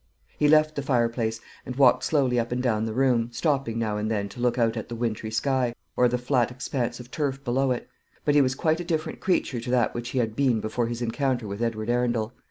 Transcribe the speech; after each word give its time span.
He 0.39 0.47
left 0.47 0.75
the 0.75 0.81
fireplace, 0.81 1.39
and 1.63 1.75
walked 1.75 2.03
slowly 2.03 2.39
up 2.39 2.51
and 2.51 2.59
down 2.63 2.85
the 2.85 2.91
room, 2.95 3.29
stopping 3.31 3.77
now 3.77 3.97
and 3.97 4.09
then 4.09 4.29
to 4.29 4.39
look 4.39 4.57
out 4.57 4.75
at 4.75 4.89
the 4.89 4.95
wintry 4.95 5.29
sky, 5.29 5.75
or 5.95 6.07
the 6.07 6.17
flat 6.17 6.49
expanse 6.49 6.99
of 6.99 7.11
turf 7.11 7.43
below 7.43 7.69
it; 7.69 7.87
but 8.25 8.33
he 8.33 8.41
was 8.41 8.55
quite 8.55 8.79
a 8.79 8.83
different 8.83 9.19
creature 9.19 9.59
to 9.61 9.69
that 9.69 9.93
which 9.93 10.09
he 10.09 10.17
had 10.17 10.35
been 10.35 10.59
before 10.59 10.87
his 10.87 11.03
encounter 11.03 11.47
with 11.47 11.61
Edward 11.61 11.91
Arundel. 11.91 12.33